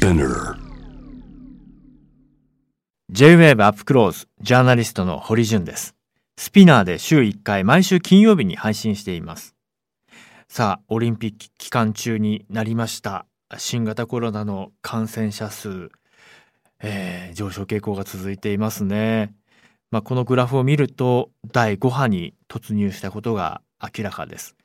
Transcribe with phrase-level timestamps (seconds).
[0.00, 0.54] Spinner
[3.10, 5.96] J-WAVE アップクローズジャーナリストの堀潤です。
[6.36, 9.56] スピナーで週1回毎週金曜日に配信しています。
[10.48, 13.26] さあオリンピック期間中になりました。
[13.56, 15.90] 新型コロナの感染者数、
[16.80, 19.34] えー上昇傾向が続いていますね。
[19.90, 24.57] まあ、このグラフを見ると第5波に突入したことが明らかです。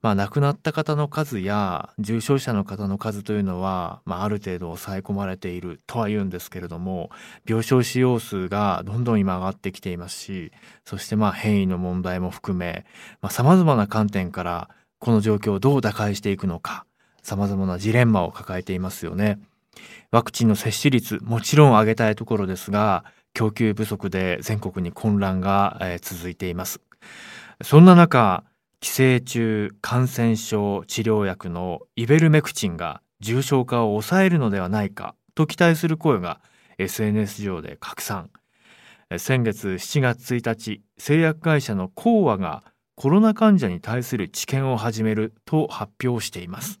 [0.00, 7.10] まあ、亡くなった方の数や重症者の方の数というのは、まあ、ある程度抑え込まれているとは言うんですけれども
[7.46, 10.52] 病床使用数がどんどん今上がってきていますし
[10.84, 12.86] そしてまあ変異の問題も含め
[13.28, 14.68] さまざ、まな観点から
[15.00, 16.84] この状況をどう打開していくのか
[17.22, 19.38] さまざまなジレンマを抱えていますよね。
[20.10, 26.80] ワクチンの接種率もちろん上げたいところですが供給不足で全国に混乱が、えー続いています
[27.62, 28.44] そんな中
[28.80, 36.40] 寄生虫感染症治療薬のイベルメクチンが重症化を抑えるのではないかと期待する声が
[36.78, 38.30] SNS 上で拡散。
[39.16, 42.62] 先月7月1日製薬会社のコーアが
[42.94, 46.80] コロナ患者に対する治験を始めると発表しています。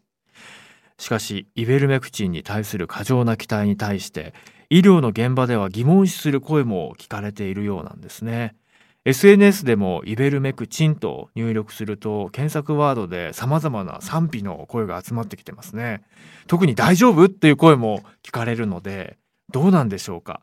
[0.98, 4.34] しかしイベルメクチンに対する過剰な期待に対して
[4.70, 8.54] 医療の現場では疑問視する声も聞かれているようなんですね。
[9.08, 16.02] SNS でもイベルメクチンと入力すると検索ワードで様々な賛否の声が集まってきてますね。
[16.46, 19.16] 特に大丈夫っていう声も聞かれるので
[19.50, 20.42] どうなんでしょうか？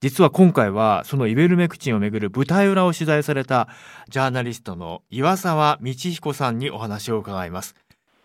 [0.00, 3.66] 実は今回はそのイベルメクチンをめぐる舞台裏を取材された
[4.08, 7.74] ジャーナリストの岩沢道彦さんにお話を伺います。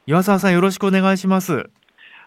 [0.06, 1.72] 岩沢さんよろしくお願いします。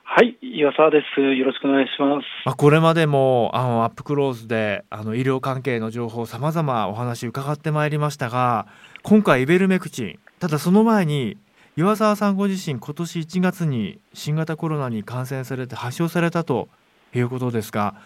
[0.03, 1.21] はい、岩沢です。
[1.21, 2.25] よろしくお願いします。
[2.45, 8.69] まあ、これまでもあのアップクローズであの医療関係の情報さまざまお話伺ってまいりましたが
[9.03, 11.37] 今回イベルメクチンただその前に
[11.77, 16.69] 岩沢さんご自身今年1月に新型コロナに感染されて発症されたと
[17.13, 17.97] いうことですが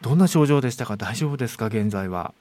[0.00, 0.96] どんな症状でしたか？
[0.96, 1.66] 大丈夫ですか？
[1.66, 2.32] 現在は。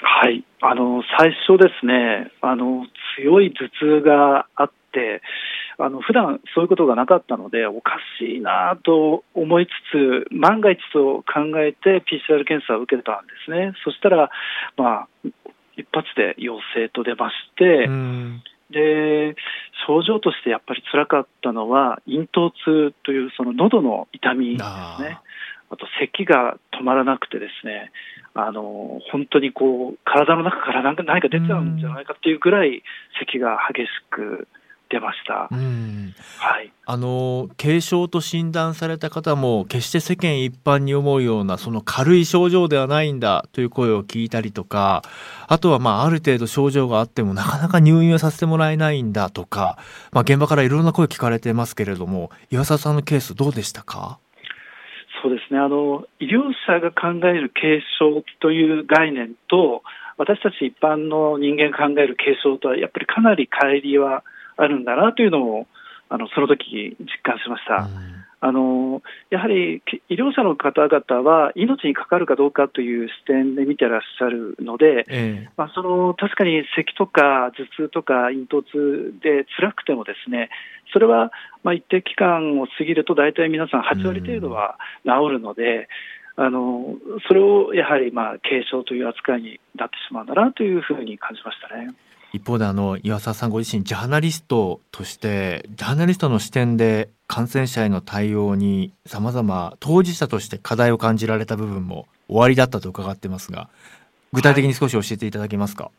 [0.00, 5.22] はい、あの最初ですね、あの強い頭痛があって、
[5.80, 13.72] あの普段そういうことがなかったので、おかしいなと思いつつ、万が一と考えて PCR 検査を受けたんですね。
[13.84, 14.30] そしたら、
[14.76, 15.08] まあ
[15.76, 19.34] 一発で陽性と出まして、うんで
[19.86, 25.18] 症状としてやっぱり辛かったのは、咽頭痛というその喉の痛みですあね。
[25.70, 27.92] あと咳が止まらなくてですね、
[28.34, 32.82] あの本当にこう体の中から何か何か出ちゃうんじゃないかっていうぐらい
[33.18, 34.48] 咳が激しく
[34.90, 35.56] 出ましたー。
[35.56, 36.72] うんはい。
[36.86, 45.02] あの軽症と診断された方も決して世間一般に思うようなその軽い症状ではないんだという声を聞いたりとか
[45.46, 49.78] あとはまあある程度症状があってもなかなか入院をさせてもらえないんだとか、
[50.12, 54.18] まあ、現場からいろんな声聞かれてますけれども岩沢さんのケースどうでしたか？
[55.22, 59.82] そうですねあの医療者が考える軽症という概念と、
[60.16, 64.22] 私たち一般の人間が考える軽症とは、やっぱりかなり乖離は
[64.58, 65.66] あるんだなというのを、
[66.10, 67.88] あのその時実感しました。
[68.40, 80.50] あのやはりき医療者の方々は命にかかるかどうかという視点で見てらっしゃるので、ええまあ、その確かに咳とか頭痛とか咽頭痛で辛くてもですね
[80.92, 81.32] それは
[81.64, 85.88] まあ一定期間を過ぎると大体皆さん8割程度は治るので、
[86.36, 86.94] あの
[87.26, 91.88] それをやはりまあ軽症という扱いになってしまうんだなというふうに感じましたね。
[92.32, 103.68] 一方であの岩沢さんご自身ジャーナリストとしてジャーナリストの視点で感染者への対応にさまざま当事者として課題を感じられた部分もおありだったと伺ってますが
[104.32, 105.90] 具体的に少し教えていただけますか、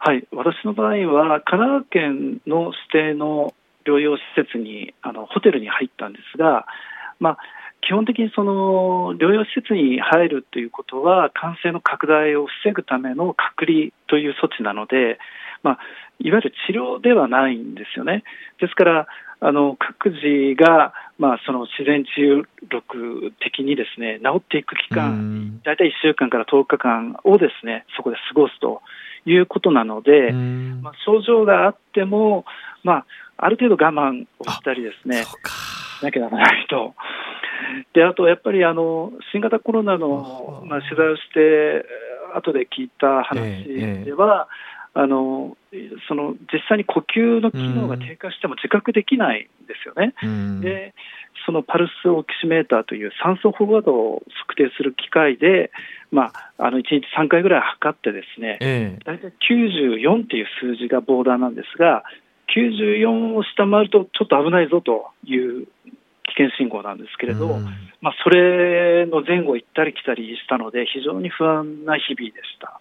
[0.00, 3.54] はい、私の場合は神奈川県の指定の
[3.86, 6.66] 療養施設にあのホテルに入ったんですが、
[7.20, 7.38] まあ、
[7.82, 15.18] 基本的にその療養施設に入るということは感染の拡大を防ぐための隔離という措置なので、
[15.62, 15.78] まあ、
[16.20, 18.24] いわゆる治療ではないんですよね。
[18.60, 19.06] ですから
[19.40, 25.60] あの各自が、まあ、その自然治癒力的にですね治っていく期間うん。
[25.64, 28.82] 大体1週間から10日間をですねそこで過ごすと
[29.26, 30.80] いうことなので、うん。
[30.82, 32.44] まあ、症状があっても、
[32.82, 33.06] まあ、
[33.36, 35.24] ある程度我慢をしたりですね
[36.02, 36.94] なきゃならないと。
[37.92, 41.84] であとやっぱりあの新型コロナの、まあ、取材をして
[42.34, 43.64] 後で聞いた話
[44.04, 44.48] では、
[44.98, 45.56] あの
[46.08, 50.12] その実際に呼吸の機能が低下しても自覚できないんですよね。
[50.24, 50.92] うんで
[51.46, 55.70] そのパルスオキシメーターという酸素飽和度を測定する機械で、
[56.10, 62.02] まあ、あの1日3回ぐらい測ってですね、ええ大体94っていう数字がボーダーなんですが、
[62.54, 65.70] 94を下回るとちょっと危ないぞという危
[66.36, 67.64] 険信号なんですけれど、うん、
[68.00, 72.80] まあ、それの前後行ったり来たりしたので、非常に不安な日々でした。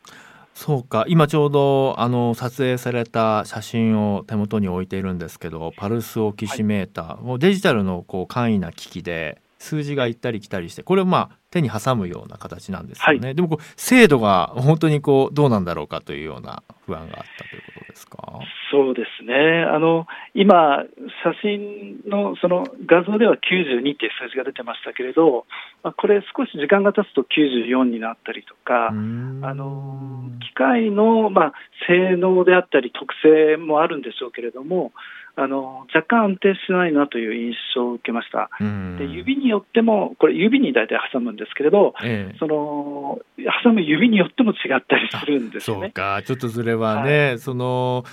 [0.57, 1.05] そうか。
[1.07, 18.39] 今ちょうどあの撮影された写真を手元に置いているんですけどパルスオキシメーター、はい、もうデジタルのこう簡易な機器で数字が行ったり来たりしてこれをまあ手に挟むような形なんですよね、はい、でもこう精度が本当にこうどうなんだろうかというような不安があったということですか？
[18.69, 19.33] そうですね。
[19.63, 20.83] あの今
[21.23, 25.45] 写真のその画像では92っていう数字が出てましたけれど、
[25.83, 31.53] まあ、これ少し時間が経つと94になったりとかあの機械のまあ
[31.87, 34.91] 性能であったり特性もあるんでしょうけれども
[35.39, 38.49] あの若干安定しないなという印象を受けました。
[38.97, 43.19] で指によっても、これ、指に大体挟むんですけれど、ええ、その
[43.63, 45.81] 挟む指によっても違ったりするんですよね。
[45.83, 48.03] そうか、ちょっとそれはね、はい、その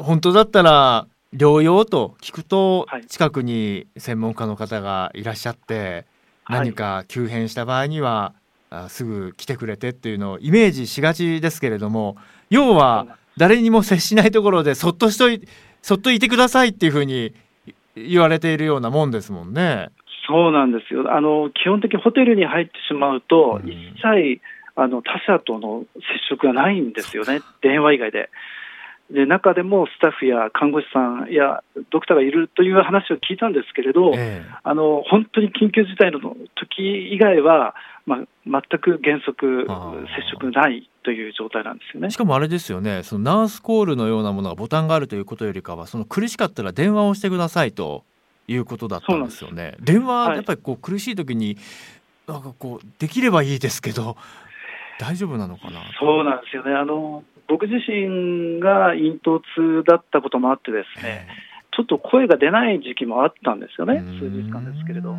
[0.00, 6.06] 本当だったら療養と聞くと、近くに専門家の方がいらっしゃって、
[6.48, 8.32] 何か急変した場合には、
[8.70, 12.16] はい、すぐ来てくれてっていうのをイメージしがちですけれども、
[12.48, 15.48] 要は誰にも接しないところでそっとしといて、
[15.86, 17.32] そっといてくださいっていうふうに
[17.94, 19.90] 言われているようなもんですもんね。
[20.26, 21.14] そうなんですよ。
[21.14, 24.40] あの基本的にホテルに入ってしまうと、うん、一切
[24.74, 28.30] あの他者との接触がないんですよね、電話以外で。
[29.12, 38.18] で中でもスタッフや看護師さんやドクターがいるという話を聞いたんですけれど、ええ、あの本当に緊急事態の時以外は、まあ、
[38.70, 42.10] 全く原則、接触ないという状態なんですよね。
[42.10, 48.04] しかもあれですよね、そのナースコールのようなものがボタンがあるということよりかは、その苦しかったら電話をしてくださいと
[48.46, 49.74] いうことだったんですよね。
[49.80, 51.56] 電話、やっぱりこう苦しい時に、
[52.28, 54.16] なんかこう、できればいいですけど、
[54.98, 55.80] 大丈夫なのかな？
[55.98, 56.72] そうなんですよね。
[56.72, 61.28] あの僕自身が咽頭痛だったこともあってですね、
[61.76, 65.12] ちょっと声が出ない時期もあったんですよね、数日間ですけれど、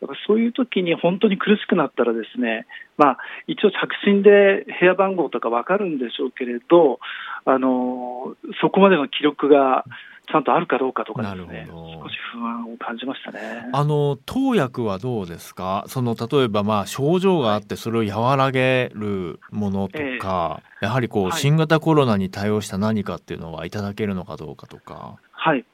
[0.00, 2.66] だからそういう時に本当に苦しくなったら、ですね、
[2.96, 6.98] まあ、一応、着信で部屋番号とか分かるんでしょうけれど、
[7.44, 9.84] あのそこまでの記録が
[10.30, 13.70] ちゃんとあるかどうかとかですね、少し不安を感じましたね。
[13.72, 15.84] あの投薬はどうですか？
[15.88, 25.16] その例えばまあ症状があってそれを和らげるものとか、えー、やはりこう新型コロナに対応した何かっていうのはいただけるのかどうかとか。
[25.32, 25.64] はい。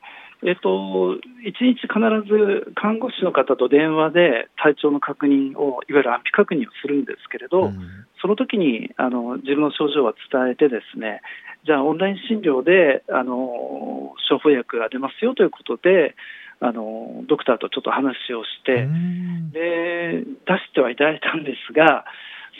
[0.46, 1.98] えっと、1日必
[2.28, 7.78] ず看護師の方と電話で体調の確認を、いわゆる安否確認をするんですけれど、うん、
[8.20, 11.22] その時にあの自分の症状は伝えて、ですね
[11.64, 16.14] じゃあ、オンライン診療であの処方薬が出ますよということで、
[16.60, 18.86] あのドクターとちょっと話をして、
[19.52, 22.04] で出してはいただいたんですが、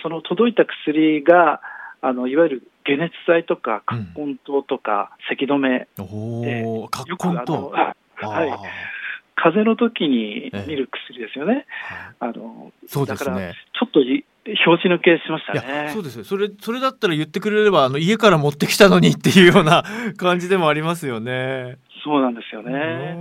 [0.03, 1.61] その届いた薬が、
[2.05, 7.95] あのいわゆる解熱剤とか、葛根湯とか、咳止め、よくあの、 は
[8.45, 8.51] い、
[9.35, 11.65] 風邪の時に見る薬ですよね。
[12.21, 13.55] あのそうですね。
[13.73, 15.91] ちょっと表紙抜けしましたね。
[15.95, 19.83] そうですそれそれだったら言ってくれればあの家から持ってきたのにっていうような
[20.19, 21.79] 感じでもありますよね。
[22.05, 23.17] そうなんですよね。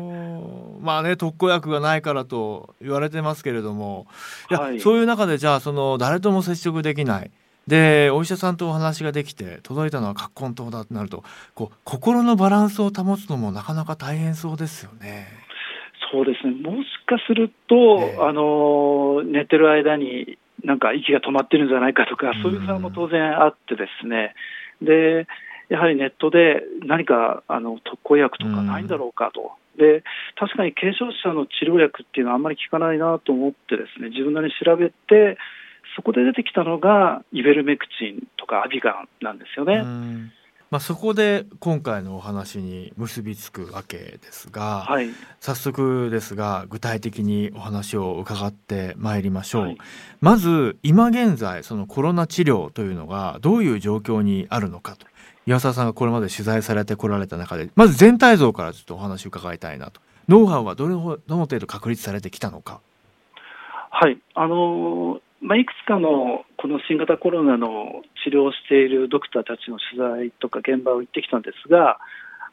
[0.81, 4.07] まあね特効薬がないからと言われてますけれども、
[4.51, 7.31] いや、はい、そういう中でじゃあその誰とも接触できない。
[7.68, 11.24] でお医者さんとお話ができて届いたのは葛根湯だとなると
[11.56, 15.27] こう心のバランスを保つのもなかなか大変そうですよね。
[16.12, 16.54] そうですね。
[16.54, 24.35] もしかすると、えー、あの寝てる間になんか息が止まってるんじゃないかとか、そういう不安も当然あってですね、
[24.81, 25.28] で
[25.69, 29.54] やはりネットで何かあの特効薬とかないんだろうかと。
[29.78, 30.04] で
[30.37, 35.37] 確かに軽症者の治療薬っていうのはあんまり効かないなと思ってですね自分なりに調べて
[35.95, 39.83] そこで出てきたのがイベルメクチンとかアビガンなんですよね。
[40.73, 45.09] まあ、そこで今回のお話に結びつくわけですが、はい、
[45.40, 49.78] 早速ですが具体的にお話を伺ってまいりましょう、はい、
[50.19, 55.06] まず今現在そのコロナ治療というのがどういう状況にあるのかと。
[55.45, 60.02] 岩沢さんがこれまで取材されてこられた中でまず全体像からちょっとお話を伺いたいなと。
[60.28, 62.80] ノウハウはどれどの程度確立されてきたのか。
[63.92, 64.18] はい。
[64.33, 72.00] あのまあ、いくつかのこの新型コロナの治療をしているドクターたちの取材とか現場を行ってきたんですが、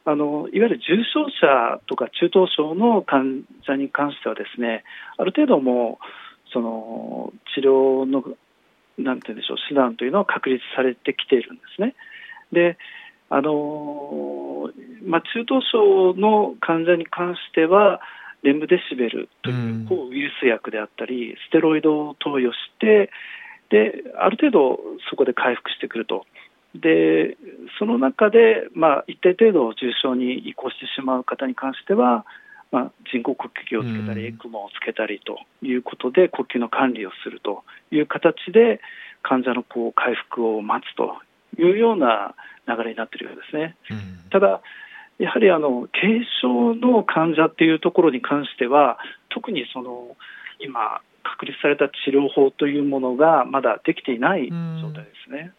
[0.04, 4.82] あのいわゆる重症者とか中等症の患者に関しては、ですね
[5.18, 6.00] ある程度も
[6.52, 8.25] その治療の
[8.99, 11.94] なんて言うんでしょう手段というのは確立されてきているんですね。
[12.52, 12.76] で
[13.28, 14.70] あの
[15.06, 18.00] まあ、中等症の患者に関しては、
[18.42, 23.11] レムデシベルという抗ウイルス薬であったり、ステロイドを投与して、
[23.70, 26.26] である程度そこで回復してくると。
[26.75, 27.37] で
[27.80, 32.25] その中で、まあ、一定程度重症に移行してしまう方に関しては
[32.70, 38.80] まあ、人工呼吸器をつけたり、エクモをつけたりということで、呼吸の管理をするという形で、
[39.23, 41.16] 患者のこう回復を待つと
[41.59, 42.35] いうような
[42.68, 43.76] 流れになっているようですね。
[44.30, 44.62] ただ
[45.20, 48.98] やはりあの軽症の患者っていうところに関しては、
[49.28, 50.16] 特にその
[50.58, 55.52] 今、確立された治療法というものがまだできていない状態ですね。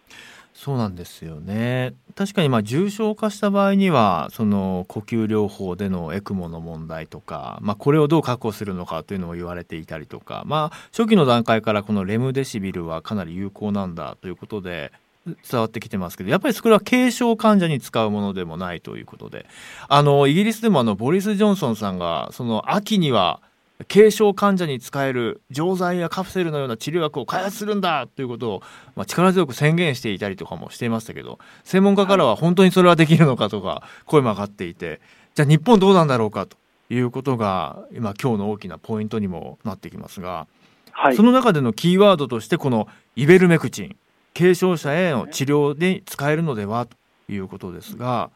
[0.53, 14.91] そうなんですよね確かにまあ重症化した場合にはその呼吸療法でのエクモの問題とか、まあ、これをどう確保するのかというのも言われていたりとか、まあ、初期の段階からこのレムデシビルはかなり有効なんだということで
[15.25, 19.45] 伝わってきてますけどやっぱりそれは軽症患者に使うものでもないということで。
[19.87, 23.39] あのイギリスでもあのボリス・ジョンソンさんがその秋には
[23.87, 28.61] 軽症患者に使える錠剤やカプセルのような治療薬を開発するんだということを、
[28.95, 35.01] まあ、力強く宣言していたりとかもしていましたけど専門家からは本当にそれはできるのかとか声も上がっていて
[35.35, 36.57] じゃあ日本どうなんだろうかと
[36.89, 40.47] いうことが今今日の大きなポイントにもなってきますが、
[40.91, 43.95] はい、その中でのキーワードとしてこのイベルメクチン
[44.33, 46.97] 軽症者への治療で使えるのではと
[47.31, 48.29] いうことですが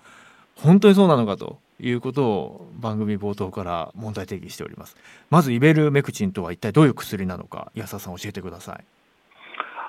[0.55, 4.95] 本当にそうなのかということを番組冒頭から問題提起しております。
[5.29, 8.83] まずイベルメクチンとは一体どういう薬なのか安田さん教えてください。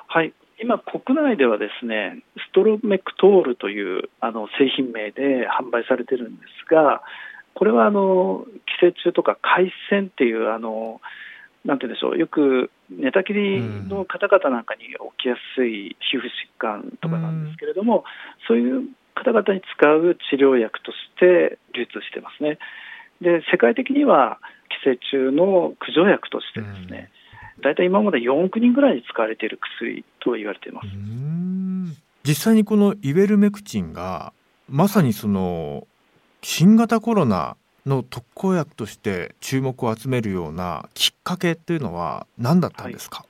[0.09, 0.33] はい。
[0.59, 7.03] 今国内ではですねストロメクトールというあの製品名で販売されてるんですが
[7.55, 8.47] これはあの
[8.81, 11.01] 寄生虫とか海鮮っていうあの
[11.67, 12.19] なんてでしょう。
[12.19, 16.27] よく寝たきりの方々なんかに起きやすい皮膚疾
[16.59, 18.05] 患とかなんですけれども、
[18.47, 22.59] そういう方々に使う治療薬として流通してますね。
[23.21, 24.39] で世界的には
[24.85, 27.11] 寄生虫の駆除薬としてですね、
[27.63, 30.89] 大体今まで4億人ぐらいに使われている薬と言われています。
[32.23, 34.33] 実際にこのイベルメクチンが
[34.69, 35.87] まさにその
[36.43, 43.29] 新型コロナの特効薬として注目を集めるようなきっかけっていうのは何だったんですか、はい、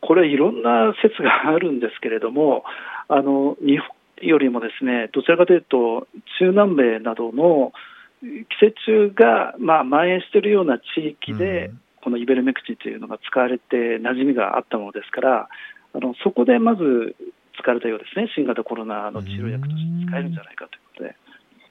[0.00, 2.64] これいろんな説があるんですけれども
[3.08, 3.88] あの日本
[4.20, 6.08] よりもですねどちらかというと
[6.38, 7.72] 中南米などの
[8.20, 8.74] 寄生
[9.08, 11.70] 虫がまあ蔓延しているような地域で、
[12.02, 15.48] このイベルメクチンというのが使われて馴染みがあったものですから
[15.94, 17.14] あのそこでまず
[17.60, 18.28] 使われたようですね。
[18.34, 21.16] 新型コロナの治療薬として使えるんじゃないかということで。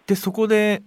[0.07, 0.83] でそこで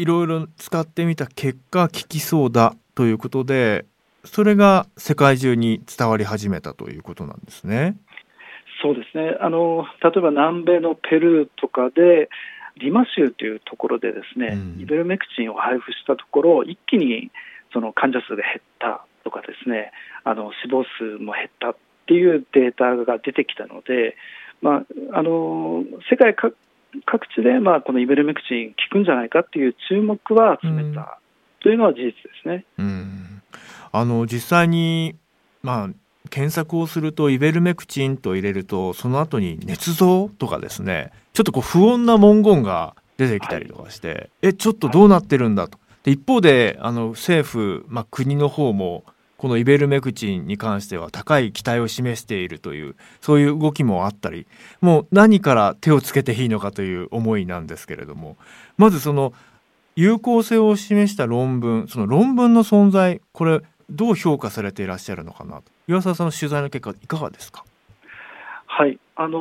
[0.00, 3.84] いろいろ使ってみた結果効きそうだということで
[4.24, 7.96] それが世界中に伝わり始めたということなんですね。
[8.82, 12.30] そうですねあの例えば南米のペルーとかで
[12.78, 17.30] リマ州というところでですね、うん、イベルメクチンを配布したところ一気に
[17.74, 19.92] その患者数が減ったとかですね
[20.24, 21.76] あの死亡数も減ったっ
[22.06, 24.16] ていうデータが出てきたので、
[24.62, 26.56] まあ、あの世界各
[27.36, 31.18] 地で、まあ、このイベルメクチン効くんじゃないかっていう注目は集めた
[31.62, 32.64] というのは事実ですね。
[32.78, 33.42] うん、
[33.92, 35.16] あの実際に、
[35.62, 35.88] まあ、
[36.30, 45.78] 検索をするとイベルメクチンと入れるとその後に捏造とかですねちょっとこう不穏な文言が出てきたりとかして、はい、えちょっとどうなってるんだと。
[46.02, 49.04] で一方であの政府、まあ、国の方も
[49.40, 54.46] このイベルメクチンに関しては高い期待を示しているというそういう動きもあったり
[54.82, 58.36] もう何から手をつけていいのかという思いなんですけれども
[58.76, 59.32] まずその
[59.96, 65.64] 有効性を示した論文その論文の存在これどう評価されていらっしゃるのかなと。
[65.88, 67.64] 岩沢さんの取材の結果いかがですか？
[68.66, 68.98] はい。
[69.16, 69.40] あの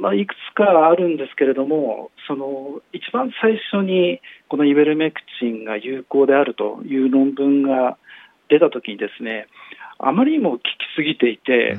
[0.00, 7.98] まあ、いくつかあるんですけれども、その一番最初にこのイベルメクチンが有効であるという論文が
[8.48, 9.46] 出たときにですね、
[9.98, 10.62] あまりにも効き
[10.96, 11.76] すぎていて、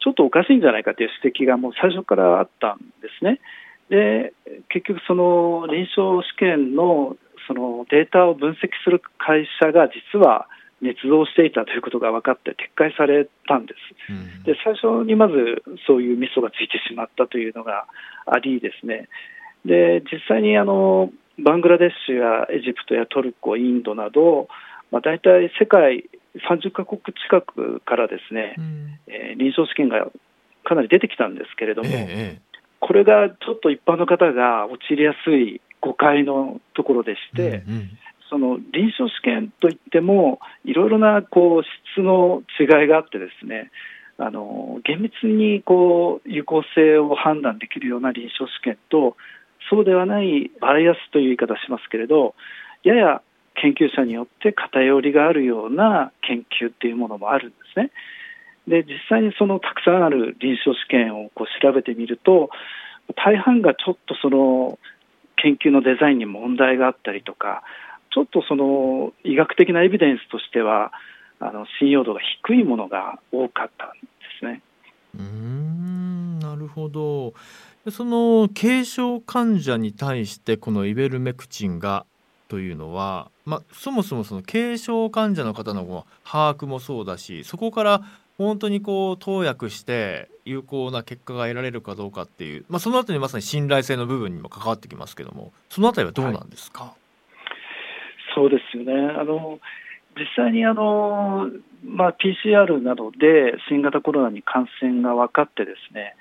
[0.00, 3.40] ちょっとおかしいんじゃないかという指摘がもう最初からあったんですね。
[3.88, 4.32] で
[4.68, 7.16] 結局、その臨床試験の
[7.46, 10.46] そのデータを分析する会社が実は
[10.82, 13.74] 捏造していたということが分かって撤回されたんで
[14.08, 17.86] す、うん、で最初にまずそういうミソがついてしまったというのが
[18.26, 19.08] ありですね。
[19.64, 24.48] で実際にあのバングラデシュやエジプトやトルコ、インドなど、
[24.90, 26.08] まあ、大体世界
[26.48, 30.06] 30カ国近くからですね、うん、えー、臨床試験が
[30.64, 32.40] かなり出てきたんですけれども、ええ、
[32.80, 37.90] これがちょっと一般の方が陥りやすい誤解のところでして、うんうん、
[38.30, 41.62] その臨床試験といっても、いろいろなこう
[41.94, 43.70] 質の違いがあってですね、
[44.16, 49.16] あの厳密にこう有効性を判断できるような臨床試験と、
[49.70, 52.34] そうではないバイアスという言い方しますけれど、
[52.82, 53.22] やや
[53.54, 57.90] 研究者によって偏りがあるような研究っていうものもあるんですね。
[58.66, 62.48] で実際にそのたくさんある臨床試験をこう調べてみると
[63.14, 64.78] 大半がちょっとその
[65.36, 67.62] 研究のデザインに問題があったりとか
[68.14, 70.92] ちょっとその医学的なエビデンスとしては、
[71.40, 74.06] あの信用度が低いものが多かったんで
[74.38, 74.62] すね。
[75.18, 77.34] うんなるほど
[77.90, 82.06] その軽症患者に対してこのイベルメクチンが
[82.48, 88.02] というのは、まあ、そもそもその軽症患者の方の把握もそうだしそこから
[88.36, 96.92] 本当にこう投薬して有効な結果が得られるかどうかっていう、まあ、そのあたりまさに信頼性の部分にも関わってきますけどもそのあたりはどうなんですか、はい、
[98.34, 98.92] そうですよね。
[99.18, 99.58] あの
[100.16, 101.48] 実際にあの、
[101.84, 106.14] まあ、PCR などで新型コロナに感染が分かってですね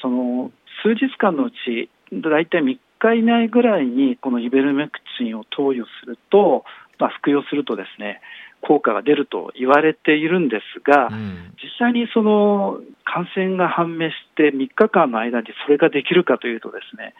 [0.00, 6.64] その数日間のうち大体3日以内ぐらいにこのイベルメクチンを投与すると、
[6.98, 8.20] まあ、服用するとですね
[8.62, 17.14] 効果が出ると言われているんですが、うん、実際にその感染が判明して3日間の間にそれができるかというとですね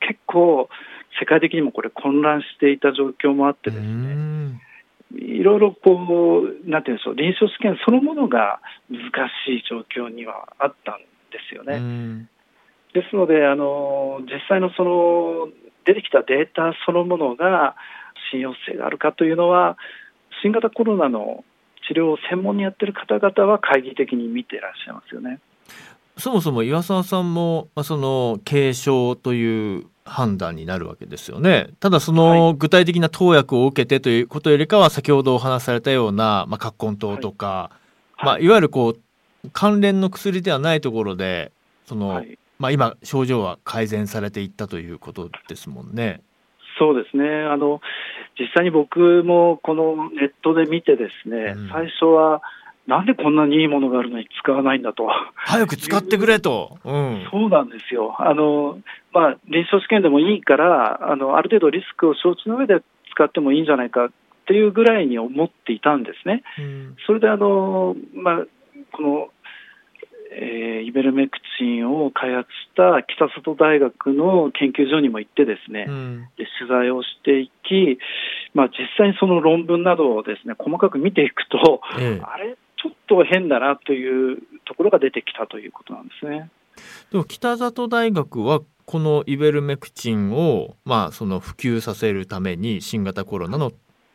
[0.00, 0.68] 結構
[1.18, 4.60] 世界的にもこれ混乱していた状況もあってですね、
[5.16, 8.60] いろいろこう、なんていうんでしょう、臨床試験そのものが
[8.90, 9.00] 難
[9.46, 10.98] しい状況にはあったん
[11.30, 12.28] ですよね。
[12.94, 15.48] ですので、あの実際のその
[15.84, 17.74] 出てきたデータそのものが
[18.30, 19.76] 信用性があるかというのは、
[20.42, 21.44] 新型コロナの
[21.88, 25.40] 治療を専門にやってる方々は懐疑的に見ていらっしゃいますよね。
[26.16, 31.70] そもそも岩沢さんも、まあ、その軽症という判断になるわけですよね。
[31.80, 37.70] ただその具体的な投薬を受けてということよりかは先ほどお話しされたような、まあ、葛根湯とか、
[38.16, 39.00] はいまあ、いわゆるこう
[39.52, 41.50] 関連の薬ではないところで
[41.86, 46.20] その、はい、まあ、今症状は改善されていったということですもんね。
[46.78, 47.80] そうですねあの
[48.36, 52.42] 実際に僕もこのネットで見てですね、うん、最初は
[52.86, 55.08] なんでこんなにいいものがあるのに使わないんだと。
[55.36, 56.78] 早く使ってくれと。
[56.84, 58.14] うん、そうなんですよ。
[58.18, 58.78] あの、
[59.12, 64.10] まあ、臨床試験でもいいから、あの、ある程度リスクを承知の上で使ってもいいんじゃないかっ
[64.46, 66.42] ていうぐらいに思っていたんですね。
[66.58, 68.44] うん、それで、あの、まあ、
[68.92, 69.28] この、
[70.36, 77.98] えー、イベルメクチンを開発した北里大学の研究所にも行ってですね、うん、で取材をしていき、
[78.52, 86.50] まあ、実際にその論文などをですね細かく見ていくと、ええ、あれちょっと変だなというところが出てきたということなんですね。
[87.12, 93.72] でも北里大学はこのイベルメクチンを、まあ、その普及させるために新型コロナの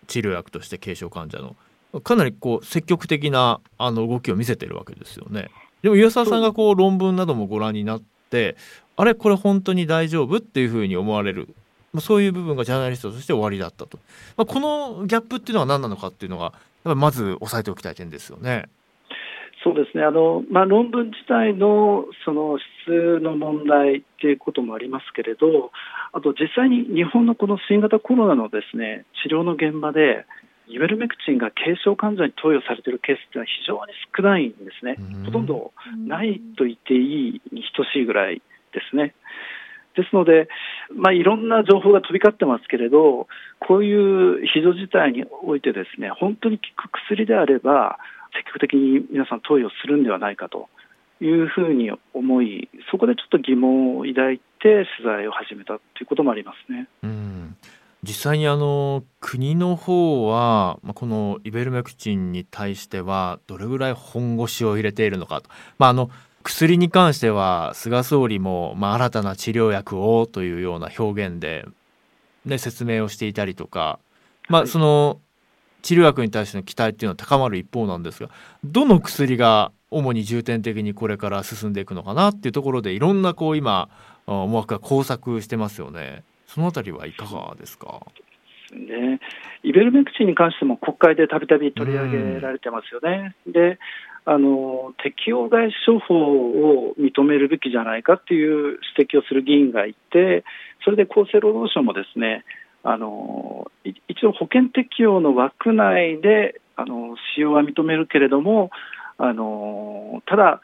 [0.07, 1.55] 治療薬として軽症患者の
[2.01, 5.49] かなりこう積極的なあの動きを見せてるわけですよね。
[5.81, 8.55] でも岩沢さんがこう論文などもご覧になって
[8.95, 11.47] あれこれ本当に大丈夫っていうふうに思われる、
[11.93, 13.97] まあ、そういう部分がジャーナリストとして終わりだったと、
[14.35, 18.69] まあ、このギャップっていうのは何なのかっていうのがやっぱまず押さえておきたい点ですよね。
[19.63, 20.03] そうですね。
[20.03, 25.71] あの、まあ、論文自体のその質の問題っていうこともありますけれど、
[26.13, 30.25] あと実際に日本のこの新型コロナのですね治療の現場で、
[30.69, 35.73] イベルメクチンが軽症患者に投与されているケースというのは非常に少ないんですね、ほとんど
[36.07, 38.41] ないと言っていいに等しいぐらい
[38.73, 39.15] ですね。
[39.95, 40.47] ですので、
[40.95, 43.27] まあ、いろんな情報が飛び交ってますけれど、
[43.59, 47.97] こういう非常事態において、ですね本当に効く薬であれば、
[48.33, 50.69] 積極的に皆さん投与するんではないかと。
[51.21, 56.87] いうふうに思い、そこでちょっと疑問を抱いて取材を始めたということもありますね。
[57.03, 57.57] うん
[58.01, 66.09] 実際にあの国の方は、まあ、このイベルメクチンに対してはどれぐらい本腰を入れているのかと、まあ、あの
[66.43, 71.65] 薬に関しては菅総理も、まあ、新たな治療薬をというような表現で、
[72.45, 73.99] ね、説明をしていたりとか、
[74.47, 75.19] まあ、その
[75.81, 78.29] 治療薬に対しての期待っていうのは高まる一方なんですが
[78.63, 83.89] どの薬が主に重点的にこれから進んでいくのかなっていうところでいろんなこう今
[84.25, 86.23] 思惑が交錯してますよね。
[86.49, 88.01] そのあたりはいかがですか？
[88.71, 89.19] ね、
[89.63, 93.35] イベルメクチンに関しても国会でたびたび取り上げられてますよね。
[93.45, 93.77] で
[94.25, 100.43] あの適用外処方を認めるべきじゃないかっていう指摘をする議員がいて、
[100.83, 102.43] それで厚生労働省もですね
[102.83, 108.71] あの一応、保険適用の枠内であの使用は認めるけれども、
[109.17, 110.61] あのただ、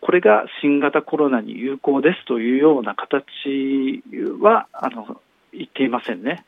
[0.00, 4.02] これが新型コロナに有効ですというような形
[4.40, 5.20] はあの
[5.52, 6.44] 言っていませんね。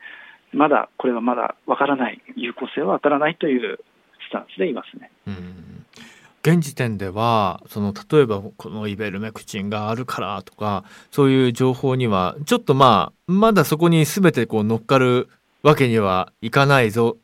[0.53, 3.79] まだ、これはまだわからない、有効性はわからないという
[4.27, 5.11] スタンスでいますね。
[5.27, 5.85] うん
[6.43, 15.29] 現時点ではその例えばこのイベルメクチンがあるからとかそういう情報にはちょっとまあまだそこに全てこう乗っかる
[15.61, 17.17] わけにはいかないぞ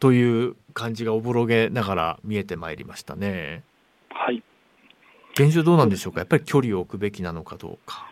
[0.00, 3.62] という感じがおぼろげながら見えてまいりましたね。
[4.10, 4.42] はい
[5.34, 6.18] 現状どうなんでしょうか？
[6.18, 8.10] やっぱり距離を置くべきなのかどうか。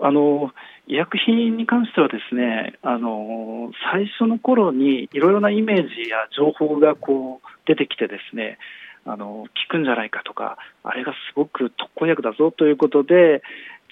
[0.00, 0.52] あの
[0.90, 8.58] 医薬品に関してはですねあの最初の頃にいろいろなイメージや情報がこう出てきてですね
[9.06, 13.40] あの効くんじゃないかとかあれがすごく特効薬だぞということで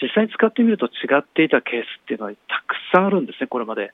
[0.02, 3.92] 実際に使ってみると違っていたケースっていうのはたくさんあるんですね、これまで。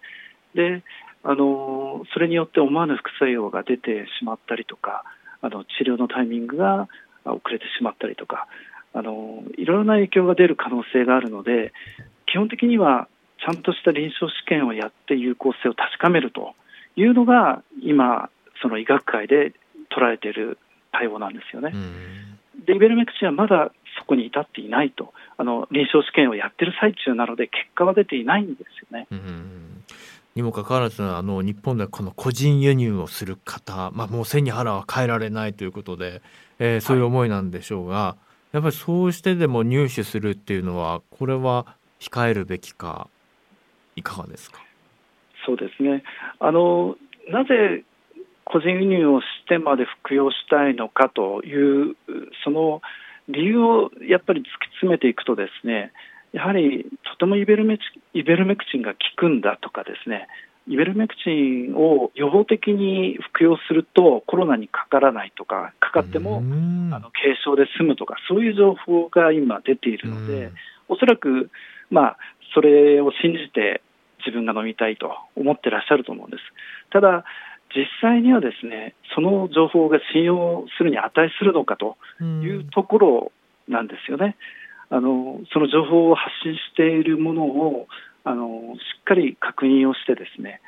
[0.55, 0.83] で
[1.23, 5.05] あのそれによって思わぬ副作用が出てしまったりとか
[5.43, 6.89] あの治療のタイミングが
[7.25, 8.47] 遅れてしまったりとか
[8.93, 11.73] あのいろいろな影響が出る可能性があるので
[12.35, 13.07] 基本的には
[13.39, 16.55] ちゃんとした臨床試験をやって有効性を確かめると
[16.97, 18.29] いうのが今、
[18.61, 19.53] その医学界で
[19.89, 20.59] 取られている
[20.91, 21.73] 対応なんですよね。
[22.67, 23.71] でイベルメクチンはまだ
[24.01, 29.07] そこに至っていないとあの臨床試験をやってる最中なので結果は出ていないんですよね。
[30.35, 36.21] にもかかわらずあの日本ではこの個人輸入をする方、まあ、もう背に腹は変えられないということで、
[36.59, 38.17] えー、そういう思いなんでしょうが、は
[38.55, 41.77] い、やっぱりそうしてでも入手するっていうのはこれは
[42.11, 43.09] 控えるべきか
[43.97, 44.61] いかがですか？
[45.47, 46.03] そうですね。
[46.39, 46.97] あの
[47.31, 47.85] なぜ
[48.45, 51.97] 個人輸入をしてまで服用したいのかという
[52.45, 52.83] その
[53.29, 55.93] 理由をやっぱり突き詰めていくとですね
[56.33, 57.79] やはりとてもイベルメ
[58.13, 60.29] イベルメクチンが効くんだとかですね
[60.69, 70.51] イベルメクチンを予防的に服用するとコロナにかからないとかかかってもあの軽症で済むとかそういう情報が今出ているので
[70.87, 71.51] おそらく、
[71.95, 72.17] まあ、
[72.55, 73.81] それを信じて
[74.27, 76.43] 自分が飲みたいと思ってらっしゃると思うんです。
[76.91, 77.25] ただ
[77.75, 83.33] 実際にはですねその情報が信用するに値するのかというところ
[83.69, 84.37] なんですよね。
[84.91, 87.87] あのその情報を発信しているものを
[88.25, 90.61] あのしっかり確認をしてですね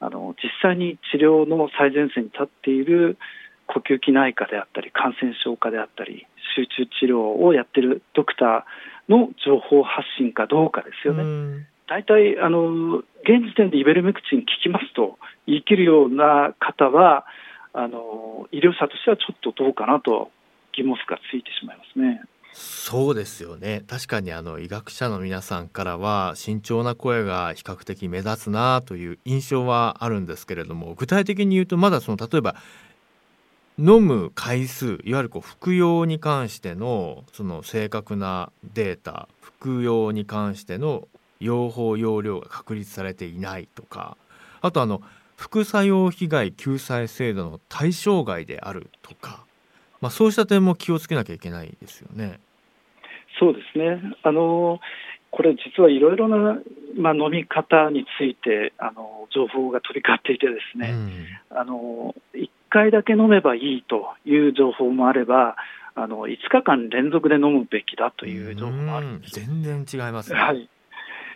[0.00, 3.18] あの実際に治療の最前線に立っている
[3.66, 8.62] 呼吸器内科であったり感染症科であったり集中治療をやっているドクター
[9.08, 11.66] の情報発信かどうかですよね。
[11.88, 17.26] 大体あの現時点でイベルメクチン効きますと言い切るような方は
[17.74, 20.30] あの医療者としてはちょっとどうかなと
[20.74, 22.22] 疑問符がついてしまいますね。
[22.54, 32.56] そうですよね確かにあの医学者の皆さんからは慎重な声が比較的目立つなという印象はあるんですけれども具体的に言うとまだその例えば
[33.78, 41.08] 飲む回数いわゆるこう服用に関してのその正確なデータ服用に関しての
[41.40, 44.16] 用法用量が確立されていないとか
[44.60, 45.02] あとあの
[45.36, 49.44] 副作用被害救済制度の対象外であるとか、
[50.00, 52.38] まあ、そうした点も気をつけなきゃいけないですよね。
[53.40, 54.00] そうですね。
[54.22, 54.78] あの
[55.32, 56.58] これ実はいろいろな、
[56.96, 60.90] まあ、飲み方についてあの情報が飛び交っていてですね、
[61.50, 65.56] うん、あの1回だけ飲めばいいという情報もあれば
[65.94, 70.68] あの5日間連続で飲むべきだという情報もあるんです全然違います、ね、はい。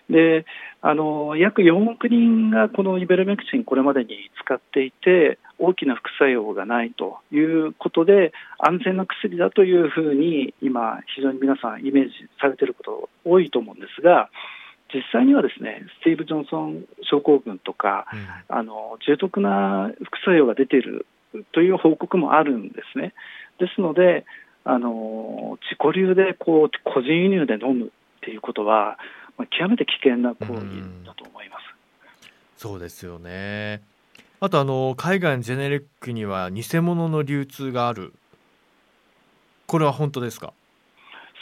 [0.08, 0.46] で
[0.82, 14.30] あの約4億人がこのイベルメクチン、これまでに使っていて、大きな副作用がないということで、安全な薬だというふうに、今、非常に皆さん、イメージされていること多いと思うんですが、
[14.94, 21.06] 実際にはですねスティーブ・ジョンソン症候群とか、うん、あの重篤な副作用が出ている
[21.52, 23.14] という報告もあるんですね。
[23.58, 24.24] ですので、
[24.64, 27.88] あの自己流でこう個人輸入で飲むっ
[28.20, 28.98] ていうことは、
[29.38, 30.52] まあ、極めて危険な行為
[31.04, 31.62] だと思います。
[32.56, 33.82] そうですよね。
[34.40, 38.12] あとあの海外のジェネリックには偽物の流通がある。
[39.66, 40.52] これは本当ですか？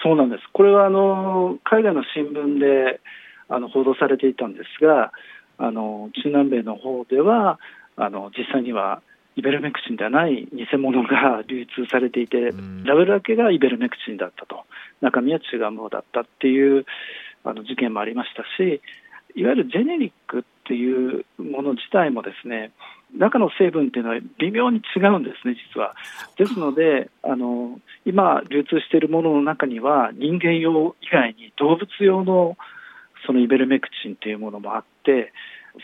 [0.03, 0.43] そうなんです。
[0.53, 3.01] これはあの海外の新聞で
[3.49, 5.13] あの報道されていたんですが、
[5.59, 7.59] あの中南米の方では
[7.97, 9.03] あの実際には
[9.37, 12.53] イベルメクチンではない偽物が 流通されていて、
[12.85, 14.65] ラベルだけがイベルメクチンだったと、
[15.01, 16.85] 中身は違うものだったっていう
[17.45, 18.81] あの事件もありましたし、
[19.35, 22.71] いわゆるジェネリックっていうもの自体もですね、
[23.17, 25.95] 中の成分っていうのは微妙に違うんですね、実は。
[26.37, 32.57] ですので、あの今、流通しているものの中には、人間用以外に動物用の
[33.27, 35.33] そのイベルメクチンというものもあって、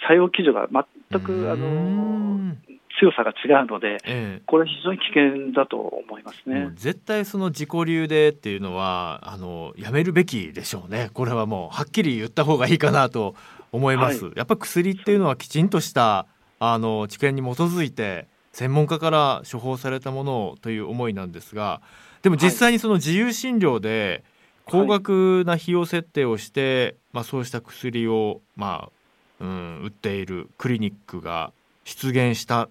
[0.02, 0.68] 作用基準が
[1.10, 2.56] 全くあの
[3.00, 6.70] 強さが違うので、ええ、これ非常に危険だと思いますね。
[6.74, 11.10] 絶対その自己流でっていうのはあのやめるべきでしょうね。
[11.14, 13.34] これはもうはっきり言った方がいいかなと
[13.72, 14.26] 思います。
[14.26, 16.26] はい、やっぱ薬っていうのはきちんとした
[16.58, 21.80] あの知見に基づいて専門家から処方されたものという思いなんですが、
[22.22, 24.24] でも実際にその自由診療で
[24.66, 28.99] 高額な費用設定をして、はい、まあそうした薬をまあ
[29.40, 31.52] うん、売っているクリニックが
[31.84, 32.68] 出現した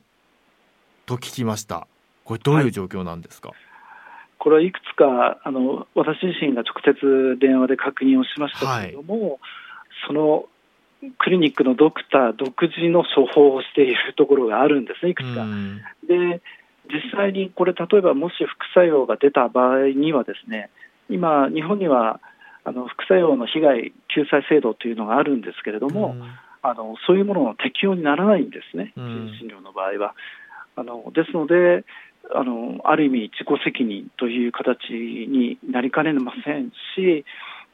[1.05, 1.88] と聞きました。
[2.23, 3.49] これどういう状況なんですか？
[3.49, 3.55] は
[4.38, 9.38] これはいくつかあの私自身が直接電話で確認をしましたけれども、はい、
[10.08, 10.45] その
[11.17, 15.45] クリニックのドクター独自の処方をしているところがあるんですね、いくつか。
[16.08, 16.41] で
[16.91, 20.69] 実際にこれ、例えばもし副作用が出た場合には、ですね
[21.10, 22.19] 今、日本には
[22.63, 26.15] あの副作用の被害救済制度というのがあるんですけれども、
[26.62, 30.15] あのそういうものの適用にならないんですね、診療の場合は。
[30.76, 31.84] あのですので
[32.32, 37.26] あの、ある意味、自己責任という形になりかねませんし、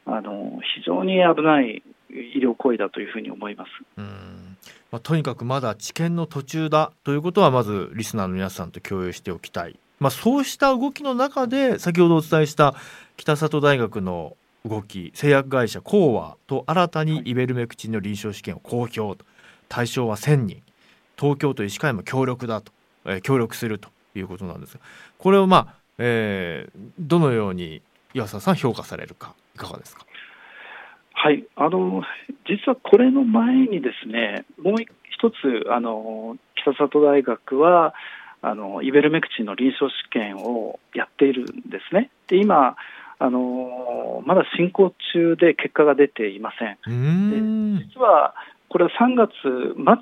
[0.06, 3.70] あの非常に危ない医療行為だというふうに思います。
[3.96, 4.56] うん
[4.92, 12.74] まあ、とにかくまだ治験の途中だということはまずリスナーの皆さんと共有しておきたい、まあ、そうした動きの中で先ほどお伝えした
[13.16, 14.36] 北里大学の
[14.68, 19.18] 動き製薬会社コーワと新たにイベルメクチンの臨床試験を公表と。
[19.68, 20.62] 対象は1000人。
[21.18, 22.72] 東京都医師会も協力だと、
[23.04, 24.80] えー、協力するということなんですが。
[25.18, 27.82] これをまあ、えー、どのように
[28.14, 30.04] 岩佐さん評価されるかいかがですか？
[31.14, 31.44] はい。
[31.56, 32.02] あの
[32.46, 34.74] 実はこれの前にですねもう
[35.10, 35.34] 一つ
[35.70, 37.94] あの北里大学は
[38.42, 42.10] あのイベルメクチンの臨床試験をやっているんですね。
[42.28, 42.76] で今
[43.18, 47.78] あのまだ進行中で結果が出ていません。
[47.78, 48.34] で実は
[48.68, 49.32] これは3月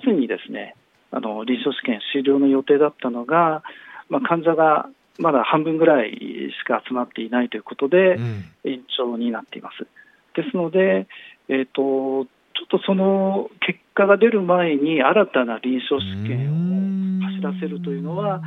[0.02, 0.74] 末にですね
[1.10, 3.62] あの臨床試験終了の予定だったのが、
[4.08, 8.18] まあ、患者がまだ半分ぐらいしか集まっていないということで、
[8.64, 9.86] 延長になっています。
[10.34, 11.06] ですので、
[11.48, 12.26] えーと、ちょ
[12.64, 18.42] っとその結果が出る前に新たな臨床試験を走らせるというのは、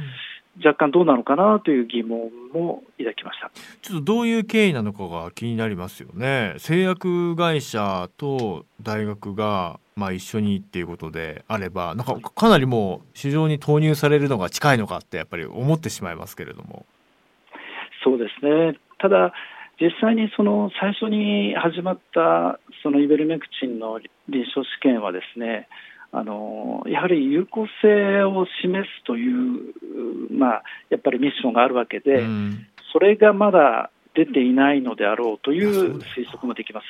[0.64, 6.56] 若干どうなのかなという疑問も抱きましたちょっとどういう経緯なのかが気になりますよね。
[6.58, 16.86] 製薬会社と大学がまあ一緒にっていうことであればなんかかなりもう市場に投入されるのが近いのかってやっぱり思ってしまいますけれども。
[18.04, 19.34] そうですねただ
[19.80, 25.68] 実際にその最初に始まったそのイベルメクチンの臨床試験はですね
[26.18, 29.62] あのやはり有効性を示すという、
[30.32, 36.86] まあ、やっぱりミッションがあるわけで、うん、それがまだ出ていないのであろうという推測もできます。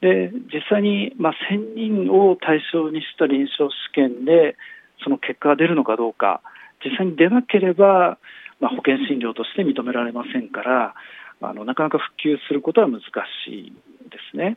[0.00, 4.56] で実際に、まあ、1000人を対象にした臨床試験で
[5.02, 6.40] その結果が出るのかどうか
[6.84, 8.18] 実際に出なければ、
[8.60, 10.94] まあ、保険診療として認められませんから
[11.42, 13.72] あのなかなか復旧することは難しい
[14.08, 14.56] ですね。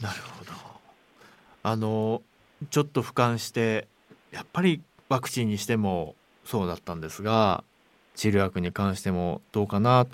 [0.00, 0.52] なるほど
[1.64, 2.22] あの
[2.70, 3.86] ちょっと俯瞰して
[4.30, 7.64] やっぱりワクチンにしてもそうだったんですが
[8.14, 10.06] 治療薬に関してもどうかな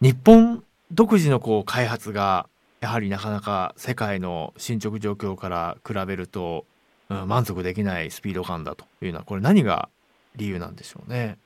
[0.00, 0.62] 日本
[0.92, 2.48] 独自のこう開発が
[2.80, 6.66] やはりなかなか世界の進捗状況から比べると、
[7.08, 9.88] うん、満足できないスピード感だというのはこれ何が
[10.36, 11.38] 理由なんでしょうね？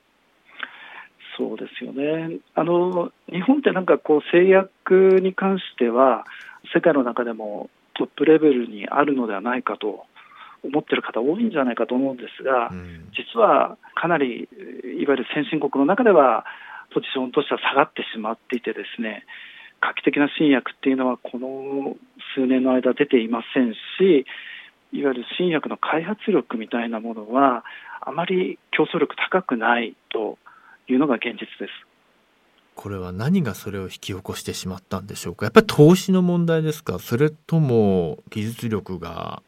[1.37, 6.25] そうですよねあの日本ってなんかこう製薬に関しては
[6.75, 10.05] 世界の中でもトップレベルにあるのではないかと
[10.63, 14.49] 思ってる方多いんじゃないかと思うんですが、うん、実はかなり
[14.99, 16.45] いわゆる先進国の中では
[16.93, 19.25] ポジションとしては下がってしまっていてですね
[19.81, 21.95] 画期的な新薬っていうのはこの
[22.35, 24.25] 数年の間出ていませんし
[24.91, 27.63] いわゆる新薬の開発力みたいなものは
[28.01, 30.37] あまり競争力高くないと
[30.87, 31.69] いうのが現実です。
[32.75, 35.45] これは何がそれを引き起こしてしまったんでしょうか？
[35.45, 36.97] やっぱり投資の問題ですか？
[36.97, 39.43] それとも技術力が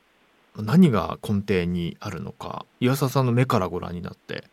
[0.57, 4.43] 何が根底にあるのか岩佐さんの目からご覧になって。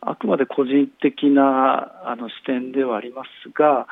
[0.00, 3.88] あくまで個人的なあの視点ではありますが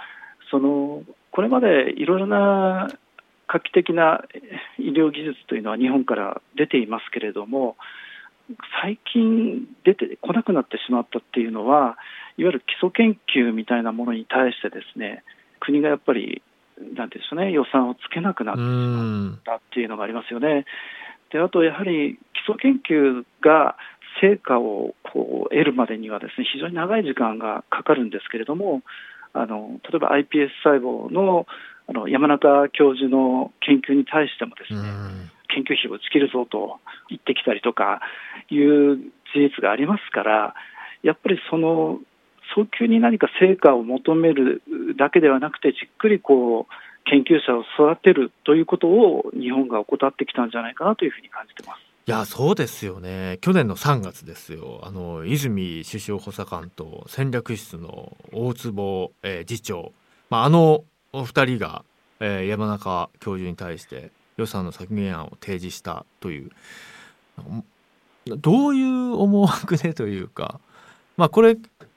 [0.50, 1.02] その
[1.32, 2.88] これまでいろいろな
[3.48, 4.22] 画期的な
[4.78, 7.76] 医療技術というのは日本から出ていますけれども
[8.82, 11.96] 最近出てこなくなってしまったっていうのは
[12.38, 15.24] いわゆる基礎研究みたいなものに対してですね
[15.60, 16.42] 国がやっぱり
[16.94, 20.64] なんていうんでしょうね、予算をつけなくなってしまったっていうのがありますよね。
[21.30, 23.76] であとやはり基礎研究が
[24.20, 28.82] 成果をこう得るまでにはですね非常に長い時間がかかるんですけれども
[29.32, 31.46] あの例えば iPS 細胞の
[31.88, 34.80] あの山中教授の研究に対してもですね
[35.54, 38.00] 研究費をつけるぞと言ってきたりとか
[38.50, 38.96] いう
[39.32, 40.54] 事実がありますから
[41.02, 42.00] やっぱりその
[42.54, 44.62] 早急に何か成果を求める
[44.98, 46.72] だけではなくて、じっくりこう
[47.10, 51.80] 研究者を育てるということを日本が怠ってきたんじゃないかなというふうに感じてます。
[52.08, 53.38] いやそうですよね。
[53.40, 54.80] 去年の3月ですよ。
[54.84, 59.92] あの泉首相補佐官と戦略室の大坪、えー、次長、
[60.30, 61.84] まあ、あの2人が、
[62.20, 66.50] えー、山中教授に対して予算の削減案を提示したという。
[68.26, 70.60] どういう思惑でというか、
[71.16, 71.56] まあ、これ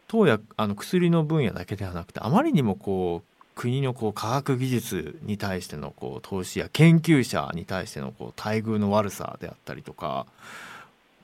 [0.10, 10.26] 投薬あの薬の分野だけではなくてあまりにもこう国のこう科学技術に対してのこう投資や研究者に対してのこう待遇の悪さであったりとか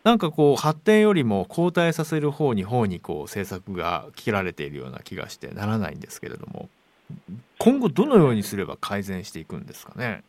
[0.03, 6.69] なんかこう発展よりも後退させる方に方にこう政策が切られているような気がしてならないんですけれども
[7.57, 10.23] 今後どのようにすれば改善していくんですかね？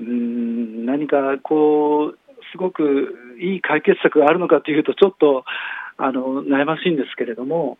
[0.00, 2.18] うん何かこう
[2.52, 5.44] すごくいい解決策があるのかというとちょっと
[5.98, 7.76] あの悩ましいんですけれども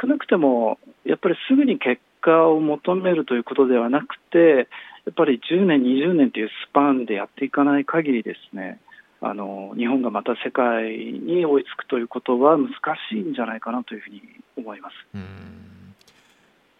[0.00, 4.68] 少なくてもやっぱりすぐに結果を求めるということではなくて
[5.04, 8.78] やっぱり10年、20年というスパンでやっていかない限りですね
[9.20, 12.68] あの日本がまた世界に追いつくということは難
[13.10, 14.20] しいんじゃないかなというふうに
[14.56, 14.94] 思います。
[15.14, 15.24] うん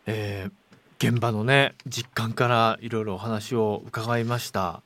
[0.07, 4.83] えー、現場のね実感からいろいろお話を伺いました。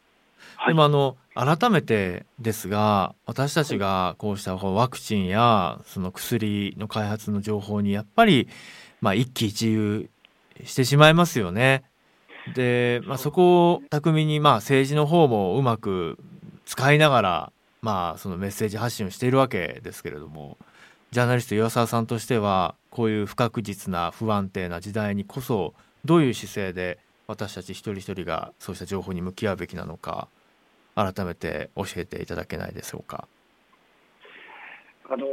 [0.57, 8.49] はい、でもあの改めてですが私たちがこうしたワクチンやその薬の開発の情報にやっぱり
[9.01, 10.11] まあ一喜一憂
[10.65, 11.85] してしまいますよね。
[12.55, 16.19] で、まあ、そこを巧みにまあ政治の方もうまく
[16.65, 20.57] 使いながら、まあ、そのメッセージ発信をしているわけですけれども
[21.11, 30.29] ジャーナリスト岩沢さんとしてはこういう不確実な不安定な時代にこそどういう姿勢で私たち一人一人がそうした情報に向き合うべきなのか
[30.97, 33.29] 改めて教えていただけないでしょうか。
[35.09, 35.27] あの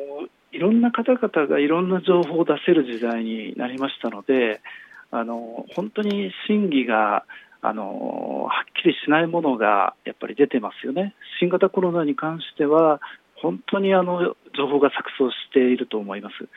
[0.52, 4.62] いろんな方々がいろんな情報を出せる時代になりましたので
[5.10, 7.26] あの本当に真偽が
[7.62, 11.16] あのはっきりしないものがやっぱり出てますよね。
[11.40, 13.00] 新型コロナに関しては
[13.36, 16.48] 本当にあの情報が錯綜していると思います。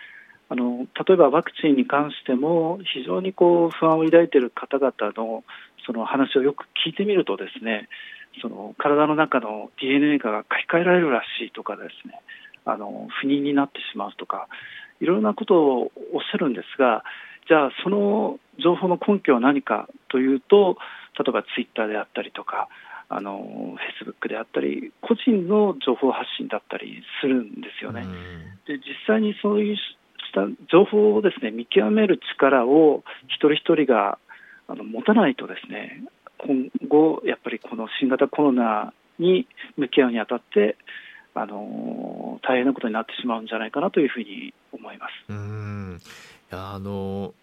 [0.48, 5.42] あの例えばワクチンに関しても非常にこう不安を抱いている方々の
[5.86, 7.88] その話をよく聞いてみるとですね
[8.40, 12.20] その体の中の DNA が書き換えられるらしいとかですね
[12.64, 14.48] あの不妊になってしまうとか
[15.00, 17.04] いろいろなことをおっしゃるんですが
[17.48, 20.76] じゃあその情報の根拠は何かというと
[21.18, 22.68] 例えばツイッターであったりとか
[23.08, 28.02] あのフェイスブックであったり個人の情報発信だったりするんですよね。
[28.66, 29.82] で実際にそういうし
[30.34, 34.18] た情報をですね見極める力を一人一人が
[34.68, 36.02] あの持たないとですね
[36.46, 40.76] 今後やっぱりこの新型コロナに向き合うにあたって
[41.34, 45.12] あの大変なことになってしまうんじゃないかなというふうに思います。
[45.28, 46.00] うん
[46.50, 47.34] いやあの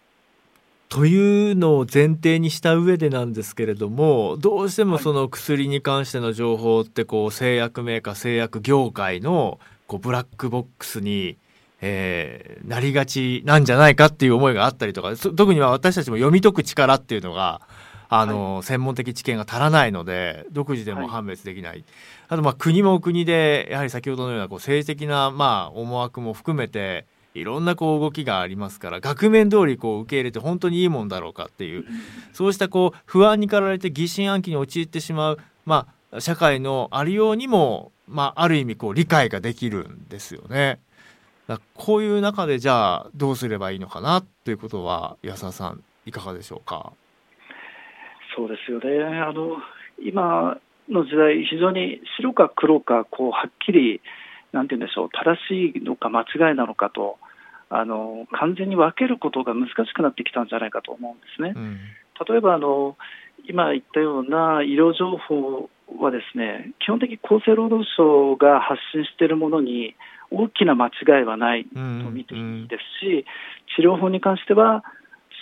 [0.89, 11.37] というのを前提にした上でなんですけれどもどうしてもその薬に関しての情報ってこう製薬メーカー製薬業界のこうブラックボックスに、
[11.81, 17.61] えー、なりがちなんじゃないかっていう思いがあったりとか特には私たちも読み解く力っていうのが
[18.15, 21.85] あの、はい、専門的知見が足らないので独自でも判別できない、はい、
[22.27, 31.85] あとまあ国も国でやはり先ほどのようなこう政治的なまあ思惑も含めていろんなこう動きがありますから額面通りこう受け入れて本当にいいもんだろうかっていう
[32.31, 40.79] そうしたこう不安に駆られて疑心暗鬼に陥ってしまう、まあ、社会のありようにも、まあ、ある意味こう理解ができるんですよね。
[41.47, 46.93] だこういう中でじゃあどうすればいいのかなということは安田さんいかがでしょうか？
[48.35, 49.19] そうですよね。
[49.19, 49.57] あの
[49.99, 50.57] 今
[50.89, 54.01] の時代非常に白か黒かこうはっきり
[54.51, 57.17] なんて言うんでしょう正しいのか間違いなのかと
[57.69, 61.53] あの完全に分けることが難しくなってきたんじゃないかと思うんですね。
[61.55, 61.79] うん、
[62.29, 62.97] 例えばあの
[63.47, 65.69] 今言ったような医療情報
[65.99, 69.95] はですね基本的に厚生労働省が発信しているものに
[70.29, 70.91] 大きな間違
[71.21, 73.25] いはないと見ていいですし、
[73.75, 74.83] 治療法に関しては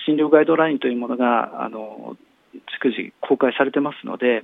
[0.06, 2.18] 診療ガイドラインというものがあの
[2.82, 4.44] 逐次公開されてますので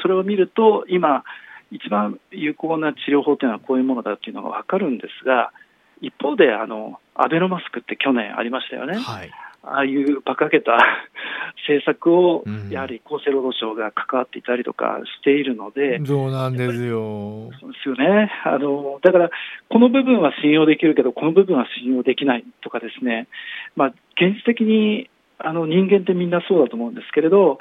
[0.00, 1.24] それを見ると今
[1.70, 5.52] 一番有効な治療法というのはこういうものだというのが分かるんですが
[6.00, 8.98] 一方であのアベノマスクって去年ありましたよね。
[8.98, 9.30] はい
[9.64, 10.76] ああいう馬鹿げた
[11.68, 17.50] 政策をやはり厚生労働省が関わっていたりとかしているので、うん、そうなんですよ。
[17.60, 19.30] そうですよねあのだから、
[19.68, 23.28] この部分は信用できるけど、この部分は信用できないとかですね、
[23.76, 25.08] まあ、現実的に
[25.44, 27.58] あの人間ってみんなそうだと思うんですけれど、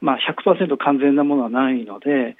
[0.00, 2.36] まあ100%完全なものはないので、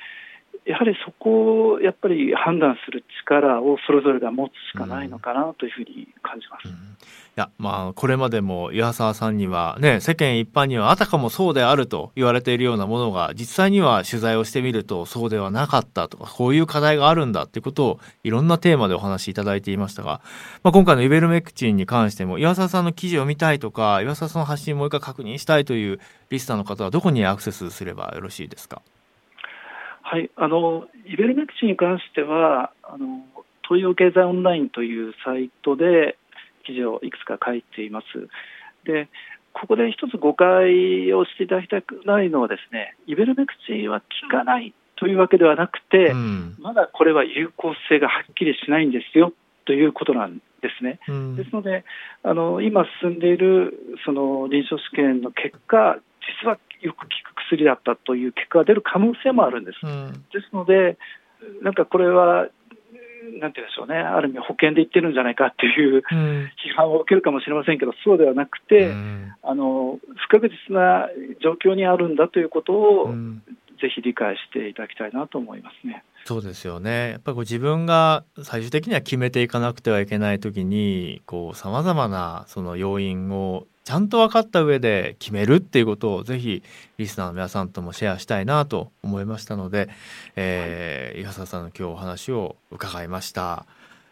[0.67, 6.69] やはりそこをやっぱり判断する力をそれぞれが持つしかないのかなというふうに感じます。
[6.69, 6.77] うん、い
[7.37, 20.23] やまあこれまでも岩沢さんにはね世間一般にはあたかもそうであると言われているようなものが実際には取材をしてみるとそうではなかったとかこういう課題があるんだっていうことをいろんなテーマでお話しいただいていましたが、
[20.63, 26.01] まあ、今回のイベルメクチンに関しても岩沢さんの記事を見たいとか岩沢さんの発信をもう一回確認したいという
[26.31, 28.81] リスターの方はどこにアクセスすればよろしいですか？
[30.07, 33.25] はい、あのイベルメクチンに関してはあの
[33.67, 36.19] 東洋経済オンラインというサイトで
[36.67, 38.07] 記事をいくつか書いています。
[38.85, 39.09] で
[39.55, 49.33] ここで一つ誤解をしていただきたくないのはですねイベルメクチンは効かないというわけではなくて、うん、まだこれは有効性がはっきりしないんですよ
[49.65, 50.99] ということなんですね。
[51.09, 51.85] うん、ですので
[52.23, 55.99] あの今進んでいるその臨床試験の結果
[56.43, 57.09] 実はよく効く
[57.49, 59.79] 薬だったという結果が出る可能性もあるんです。
[59.83, 60.99] うん、ですので
[61.63, 62.49] なんかこれは
[63.41, 71.09] なんて言うんでしょうね、ある意味、保険で言ってるんじゃないかっていう批判を受けるかもしれませんけど、そうではなくて、うん、あの不確実な
[71.43, 73.43] 状況にあるんだということを、うん、
[73.81, 76.05] ぜひ理解していただきたいなと思いますね。
[76.25, 77.11] そうですよね。
[77.11, 81.23] やっぱりこう自分が最終的には決めていかなくてはいけない時に
[81.55, 86.63] さまざまなその要因をちゃんと分かった上で決めるっていうことをぜひ
[86.97, 89.91] リスナーの皆さんともシェアしたいなと思いましたので、
[90.37, 93.67] えー、伊沢さんの今日お話を伺いました、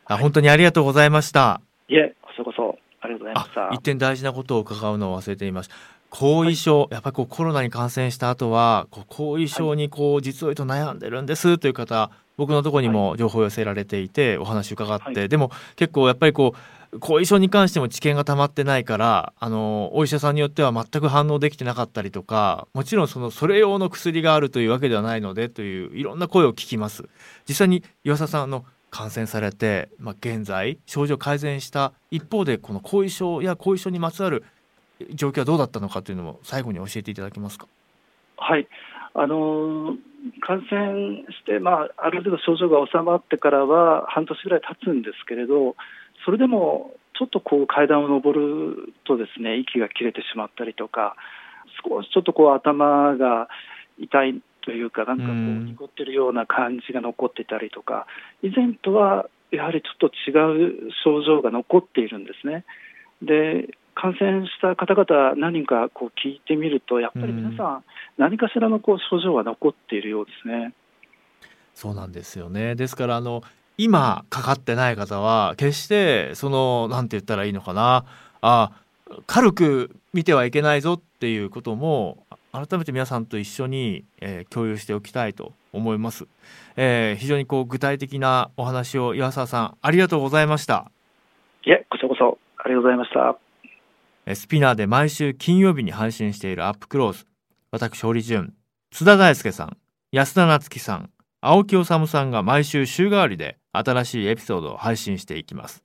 [0.04, 1.62] あ本当にありがとうございました。
[1.88, 3.70] いえこそこそありがとうございました。
[3.72, 5.74] 一点大事なことを伺うのを忘れていました
[6.10, 16.58] 後遺症、はい、やっぱりこうコロナに感染した後はこう後遺症にこう実を言うと悩んでるんですという方僕のところにも情報を寄せられていてお話伺って、はい、でも結構やっぱりこう
[17.00, 27.08] 後遺症に関しても知見が溜まってないからあのお医者さんによっては全く反応できてなかったりとかもちろんそのそれ用の薬があるというわけではないのでといういろんな声を聞きます
[27.48, 34.44] 実際に岩佐さんの感染されて、まあ、現在症状改善した一方でこの後遺症や後遺症にまつわる
[35.14, 37.66] 状況はどうだったのかというのも最後に教えていただけますか？
[38.36, 38.68] はい
[39.14, 39.96] あの
[40.40, 45.74] 感染して、まあ、ある程度症状が収まってからは半年ぐらい経つんですけれど
[46.24, 51.16] それでもちょっとこう階段を上るとですね息が切れてしまったりとか
[51.86, 53.48] 少しちょっとこう頭が
[53.98, 58.06] 痛いというかなんかこう濁ってるような感じが残ってたりとか
[58.42, 62.64] 以前とはやはりちょっと違う症状が残っているんですね。
[63.20, 67.84] で感染した方々、何人かこう聞いてみると、やっぱり皆さん、
[68.16, 70.72] 何かしらのこう症状が残っているようですね。
[71.74, 73.42] そうなんですよねですからあの
[73.78, 78.04] 今かかってない方は決してそのなんて言ったらいいのかな。
[78.40, 78.72] あ
[79.26, 86.26] 軽く見てはいけないぞっていうことも改めて皆さんと一緒に、えー、共有しておきたいと思います、
[86.76, 90.90] えー、非常にこう具体的なお話を岩沢さんありがとうございました。
[91.64, 94.34] いえこちらこそありがとうございました。
[94.34, 97.26] スピナーで毎週金曜日に配信しているアップクローズ。
[97.70, 98.54] 私堀潤。
[98.90, 99.76] 津田大輔さん。
[100.12, 101.10] 安田夏樹さん
[101.44, 105.82] 青木治さんが毎週週替わりで新しいエピソードを配信していきます。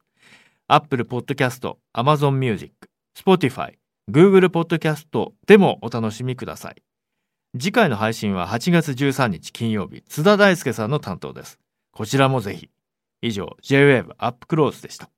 [0.68, 2.72] Apple Podcast、Amazon Music、
[3.18, 3.74] Spotify、
[4.08, 6.84] Google Podcast でもお楽しみください。
[7.60, 11.58] 次回の配信は8月13日金曜日、津田大介さんの担当です。
[11.92, 12.70] こちらもぜひ。
[13.24, 15.10] 以上、J-Wave アップクローズでした。